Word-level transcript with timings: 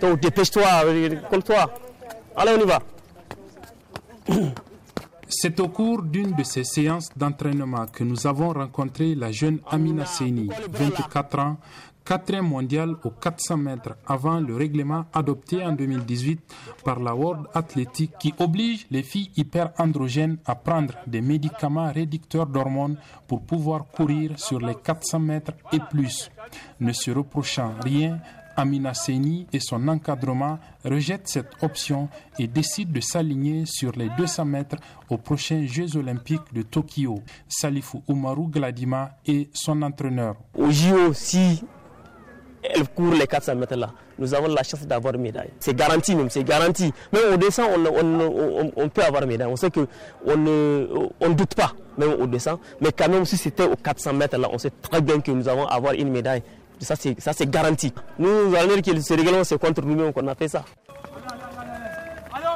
Donc 0.00 0.20
dépêche-toi, 0.20 0.64
colle-toi. 1.30 1.74
Allez, 2.36 2.52
on 2.58 2.64
y 2.64 2.66
va. 2.66 2.80
C'est 5.28 5.58
au 5.60 5.68
cours 5.68 6.02
d'une 6.02 6.34
de 6.34 6.44
ces 6.44 6.64
séances 6.64 7.08
d'entraînement 7.16 7.86
que 7.86 8.04
nous 8.04 8.26
avons 8.26 8.52
rencontré 8.52 9.14
la 9.14 9.32
jeune 9.32 9.58
Amina 9.68 10.06
Seni, 10.06 10.48
24 10.70 11.38
ans, 11.40 11.56
quatrième 12.04 12.46
mondial 12.46 12.94
aux 13.02 13.10
400 13.10 13.56
mètres 13.56 13.96
avant 14.06 14.38
le 14.38 14.54
règlement 14.54 15.06
adopté 15.12 15.64
en 15.64 15.72
2018 15.72 16.40
par 16.84 17.00
la 17.00 17.14
World 17.14 17.46
Athletic 17.54 18.12
qui 18.18 18.32
oblige 18.38 18.86
les 18.92 19.02
filles 19.02 19.30
hyperandrogènes 19.36 20.38
à 20.46 20.54
prendre 20.54 20.94
des 21.08 21.20
médicaments 21.20 21.92
réducteurs 21.92 22.46
d'hormones 22.46 22.96
pour 23.26 23.42
pouvoir 23.42 23.86
courir 23.86 24.38
sur 24.38 24.60
les 24.60 24.76
400 24.76 25.18
mètres 25.18 25.52
et 25.72 25.80
plus. 25.90 26.30
Ne 26.78 26.92
se 26.92 27.10
reprochant 27.10 27.74
rien, 27.82 28.20
Amina 28.56 28.94
Seni 28.94 29.46
et 29.52 29.60
son 29.60 29.86
encadrement 29.88 30.58
rejettent 30.84 31.28
cette 31.28 31.50
option 31.62 32.08
et 32.38 32.46
décident 32.46 32.92
de 32.92 33.00
s'aligner 33.00 33.64
sur 33.66 33.92
les 33.92 34.08
200 34.16 34.44
mètres 34.44 34.76
aux 35.10 35.18
prochains 35.18 35.66
Jeux 35.66 35.96
olympiques 35.96 36.52
de 36.52 36.62
Tokyo. 36.62 37.16
Salifou 37.48 38.02
Umaru 38.08 38.48
Gladima 38.48 39.12
est 39.26 39.54
son 39.54 39.82
entraîneur. 39.82 40.36
Au 40.54 40.70
JO, 40.70 41.12
si 41.12 41.62
elle 42.62 42.88
court 42.88 43.14
les 43.14 43.26
400 43.26 43.56
mètres 43.56 43.76
là, 43.76 43.90
nous 44.18 44.34
avons 44.34 44.48
la 44.48 44.62
chance 44.62 44.86
d'avoir 44.86 45.14
une 45.14 45.22
médaille. 45.22 45.50
C'est 45.60 45.76
garanti 45.76 46.14
même, 46.14 46.30
c'est 46.30 46.44
garanti. 46.44 46.92
Même 47.12 47.34
au 47.34 47.36
descend, 47.36 47.68
on, 48.76 48.88
peut 48.88 49.02
avoir 49.02 49.22
une 49.22 49.28
médaille. 49.28 49.48
On 49.48 49.56
sait 49.56 49.70
qu'on 49.70 49.86
ne 50.36 51.34
doute 51.34 51.54
pas, 51.54 51.72
même 51.98 52.14
au 52.20 52.26
descend. 52.26 52.58
Mais 52.80 52.90
quand 52.92 53.08
même, 53.08 53.24
si 53.24 53.36
c'était 53.36 53.66
aux 53.66 53.76
400 53.76 54.14
mètres 54.14 54.38
là, 54.38 54.48
on 54.52 54.58
sait 54.58 54.72
très 54.82 55.00
bien 55.00 55.20
que 55.20 55.30
nous 55.30 55.48
allons 55.48 55.66
avoir 55.66 55.92
une 55.92 56.10
médaille. 56.10 56.42
Ça, 56.80 56.94
c'est 56.96 57.50
garanti. 57.50 57.92
Nous, 58.18 58.54
allons 58.54 58.76
dire 58.76 58.94
que 58.94 59.00
ce 59.00 59.14
règlement, 59.14 59.44
c'est 59.44 59.58
contre 59.58 59.82
nous-mêmes 59.82 60.12
qu'on 60.12 60.26
a 60.28 60.34
fait 60.34 60.48
ça. 60.48 60.64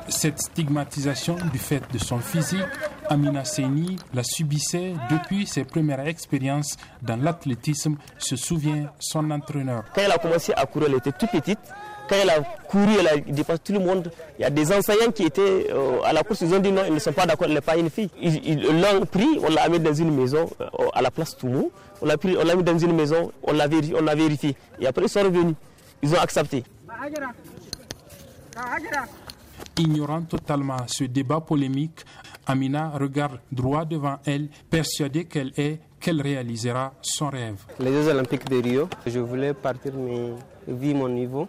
Cette 0.08 0.40
stigmatisation 0.40 1.36
du 1.52 1.58
fait 1.58 1.82
de 1.92 1.98
son 1.98 2.18
physique, 2.18 2.64
Amina 3.08 3.44
Seni 3.44 3.96
la 4.12 4.22
subissait 4.24 4.94
depuis 5.10 5.46
ses 5.46 5.64
premières 5.64 6.06
expériences 6.06 6.76
dans 7.00 7.16
l'athlétisme, 7.16 7.96
se 8.18 8.34
souvient 8.36 8.90
son 8.98 9.30
entraîneur. 9.30 9.84
Quand 9.94 10.02
elle 10.02 10.12
a 10.12 10.18
commencé 10.18 10.52
à 10.56 10.66
courir, 10.66 10.88
elle 10.90 10.96
était 10.96 11.12
toute 11.12 11.30
petite. 11.30 11.60
Quand 12.10 12.16
elle 12.20 12.30
a 12.30 12.40
couru, 12.68 12.96
elle 12.98 13.06
a 13.06 13.16
dépassé 13.18 13.60
tout 13.62 13.72
le 13.72 13.78
monde. 13.78 14.10
Il 14.36 14.42
y 14.42 14.44
a 14.44 14.50
des 14.50 14.72
enseignants 14.72 15.12
qui 15.14 15.22
étaient 15.22 15.68
euh, 15.70 16.02
à 16.04 16.12
la 16.12 16.24
course, 16.24 16.40
ils 16.40 16.52
ont 16.52 16.58
dit 16.58 16.72
non, 16.72 16.82
ils 16.84 16.94
ne 16.94 16.98
sont 16.98 17.12
pas 17.12 17.24
d'accord, 17.24 17.46
elle 17.46 17.54
n'est 17.54 17.60
pas 17.60 17.76
une 17.76 17.88
fille. 17.88 18.10
Ils 18.20 18.60
l'ont 18.80 19.06
pris, 19.06 19.28
on 19.40 19.48
l'a 19.48 19.68
mis 19.68 19.78
dans 19.78 19.94
une 19.94 20.12
maison 20.12 20.50
euh, 20.60 20.66
à 20.92 21.02
la 21.02 21.12
place 21.12 21.36
Toumou. 21.36 21.70
On 22.02 22.06
l'a 22.06 22.16
pris, 22.18 22.36
on 22.36 22.44
l'a 22.44 22.56
mis 22.56 22.64
dans 22.64 22.76
une 22.76 22.96
maison, 22.96 23.30
on 23.44 23.52
l'a 23.52 23.68
vérifié, 23.68 23.94
on 23.96 24.02
l'a 24.02 24.16
vérifié. 24.16 24.56
Et 24.80 24.88
après, 24.88 25.04
ils 25.04 25.08
sont 25.08 25.22
revenus. 25.22 25.54
Ils 26.02 26.12
ont 26.12 26.18
accepté. 26.18 26.64
Ignorant 29.78 30.22
totalement 30.22 30.78
ce 30.88 31.04
débat 31.04 31.40
polémique, 31.40 32.00
Amina 32.44 32.88
regarde 32.88 33.38
droit 33.52 33.84
devant 33.84 34.18
elle, 34.26 34.48
persuadée 34.68 35.26
qu'elle 35.26 35.52
est 35.56 35.78
qu'elle 36.00 36.20
réalisera 36.22 36.94
son 37.02 37.28
rêve. 37.28 37.56
Les 37.78 37.92
Jeux 37.92 38.08
Olympiques 38.08 38.48
de 38.48 38.56
Rio, 38.56 38.88
je 39.06 39.18
voulais 39.20 39.52
partir, 39.52 39.92
mais 39.94 40.32
vu 40.66 40.94
mon 40.94 41.08
niveau, 41.08 41.46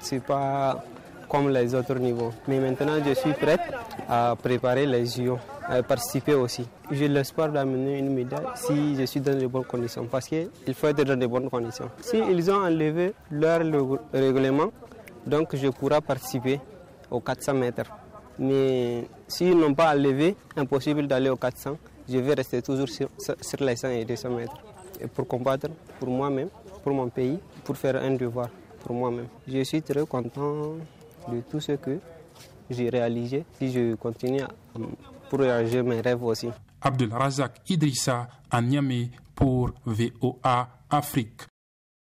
c'est 0.00 0.22
pas 0.22 0.82
comme 1.28 1.50
les 1.50 1.74
autres 1.74 1.94
niveaux. 1.98 2.32
Mais 2.46 2.58
maintenant, 2.58 2.96
je 3.06 3.12
suis 3.14 3.32
prête 3.32 3.60
à 4.08 4.34
préparer 4.40 4.86
les 4.86 5.04
JO, 5.06 5.38
à 5.66 5.82
participer 5.82 6.34
aussi. 6.34 6.66
J'ai 6.90 7.08
l'espoir 7.08 7.50
d'amener 7.50 7.98
une 7.98 8.14
médaille 8.14 8.46
si 8.54 8.96
je 8.96 9.04
suis 9.04 9.20
dans 9.20 9.38
de 9.38 9.46
bonnes 9.46 9.64
conditions, 9.64 10.06
parce 10.06 10.26
qu'il 10.26 10.48
faut 10.74 10.86
être 10.88 11.02
dans 11.04 11.18
de 11.18 11.26
bonnes 11.26 11.50
conditions. 11.50 11.90
Si 12.00 12.18
ils 12.18 12.50
ont 12.50 12.64
enlevé 12.64 13.12
leur 13.30 13.60
règlement, 14.12 14.70
donc 15.26 15.54
je 15.54 15.68
pourrai 15.68 16.00
participer 16.00 16.60
aux 17.10 17.20
400 17.20 17.54
mètres. 17.54 17.84
Mais 18.38 19.06
s'ils 19.26 19.58
n'ont 19.58 19.74
pas 19.74 19.92
enlevé, 19.94 20.36
impossible 20.56 21.06
d'aller 21.06 21.28
aux 21.28 21.36
400. 21.36 21.76
Je 22.08 22.18
vais 22.18 22.32
rester 22.34 22.62
toujours 22.62 22.88
sur, 22.88 23.08
les 23.60 23.76
100 23.76 23.88
et 23.90 24.04
200 24.06 24.30
mètres. 24.30 24.56
Pour 25.14 25.28
combattre 25.28 25.68
pour 26.00 26.08
moi-même, 26.08 26.48
pour 26.82 26.94
mon 26.94 27.08
pays, 27.08 27.38
pour 27.64 27.76
faire 27.76 27.96
un 27.96 28.12
devoir 28.12 28.48
pour 28.84 28.94
moi-même. 28.94 29.28
Je 29.46 29.62
suis 29.64 29.82
très 29.82 30.04
content 30.06 30.74
de 31.30 31.40
tout 31.50 31.60
ce 31.60 31.72
que 31.72 31.98
j'ai 32.70 32.88
réalisé. 32.88 33.44
Si 33.58 33.70
je 33.72 33.94
continue 33.94 34.42
pour 35.28 35.38
réaliser 35.40 35.82
mes 35.82 36.00
rêves 36.00 36.22
aussi. 36.22 36.48
Abdel 36.80 37.12
Razak 37.12 37.60
Idrissa 37.68 38.28
à 38.50 38.60
Niamey 38.62 39.10
pour 39.34 39.70
VOA 39.84 40.68
Afrique. 40.90 41.42